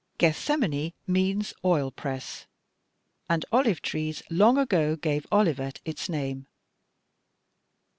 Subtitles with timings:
[0.17, 2.47] "Gethsemane" means "oil press,"
[3.29, 6.47] and olive trees long ago gave Olivet its name.